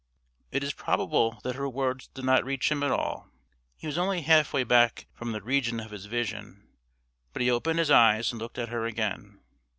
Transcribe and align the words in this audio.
It 0.49 0.63
is 0.63 0.73
probable 0.73 1.39
that 1.43 1.53
her 1.55 1.69
words 1.69 2.07
did 2.07 2.25
not 2.25 2.43
reach 2.43 2.71
him 2.71 2.81
at 2.81 2.89
all. 2.89 3.29
He 3.77 3.85
was 3.85 3.99
only 3.99 4.21
half 4.23 4.51
way 4.51 4.63
back 4.63 5.05
from 5.13 5.31
the 5.31 5.43
region 5.43 5.79
of 5.79 5.91
his 5.91 6.07
vision; 6.07 6.67
but 7.33 7.43
he 7.43 7.51
opened 7.51 7.77
his 7.77 7.91
eyes 7.91 8.31
and 8.31 8.41
looked 8.41 8.57
at 8.57 8.69
her 8.69 8.87
again. 8.87 9.41